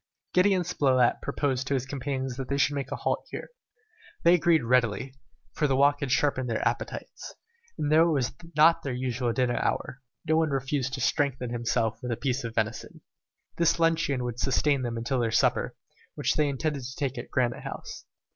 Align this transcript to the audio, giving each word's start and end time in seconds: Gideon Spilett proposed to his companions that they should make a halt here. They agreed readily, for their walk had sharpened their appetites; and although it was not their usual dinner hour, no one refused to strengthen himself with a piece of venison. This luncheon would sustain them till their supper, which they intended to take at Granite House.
Gideon 0.33 0.63
Spilett 0.63 1.21
proposed 1.21 1.67
to 1.67 1.75
his 1.75 1.85
companions 1.85 2.35
that 2.37 2.49
they 2.49 2.57
should 2.57 2.73
make 2.73 2.91
a 2.91 2.95
halt 2.95 3.23
here. 3.29 3.49
They 4.23 4.33
agreed 4.33 4.63
readily, 4.63 5.13
for 5.53 5.67
their 5.67 5.75
walk 5.75 5.99
had 5.99 6.11
sharpened 6.11 6.49
their 6.49 6.67
appetites; 6.67 7.35
and 7.77 7.93
although 7.93 8.09
it 8.09 8.13
was 8.13 8.31
not 8.55 8.81
their 8.81 8.95
usual 8.95 9.31
dinner 9.31 9.59
hour, 9.61 10.01
no 10.27 10.37
one 10.37 10.49
refused 10.49 10.93
to 10.95 11.01
strengthen 11.01 11.51
himself 11.51 12.01
with 12.01 12.11
a 12.11 12.17
piece 12.17 12.43
of 12.43 12.55
venison. 12.55 13.01
This 13.57 13.79
luncheon 13.79 14.23
would 14.23 14.39
sustain 14.39 14.81
them 14.81 14.97
till 15.03 15.19
their 15.19 15.29
supper, 15.29 15.75
which 16.15 16.33
they 16.33 16.49
intended 16.49 16.81
to 16.81 16.95
take 16.95 17.19
at 17.19 17.29
Granite 17.29 17.61
House. 17.61 18.05